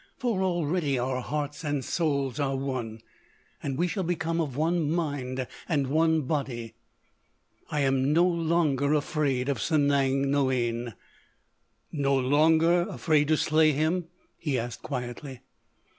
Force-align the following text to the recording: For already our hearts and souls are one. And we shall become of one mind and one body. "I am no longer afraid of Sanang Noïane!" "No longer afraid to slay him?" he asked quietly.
For 0.17 0.41
already 0.41 0.97
our 0.97 1.21
hearts 1.21 1.63
and 1.63 1.85
souls 1.85 2.39
are 2.39 2.55
one. 2.55 3.01
And 3.61 3.77
we 3.77 3.87
shall 3.87 4.01
become 4.01 4.41
of 4.41 4.57
one 4.57 4.89
mind 4.89 5.45
and 5.69 5.85
one 5.85 6.23
body. 6.23 6.73
"I 7.69 7.81
am 7.81 8.11
no 8.11 8.25
longer 8.25 8.95
afraid 8.95 9.47
of 9.47 9.59
Sanang 9.59 10.25
Noïane!" 10.31 10.95
"No 11.91 12.15
longer 12.17 12.87
afraid 12.89 13.27
to 13.27 13.37
slay 13.37 13.73
him?" 13.73 14.07
he 14.39 14.57
asked 14.57 14.81
quietly. 14.81 15.41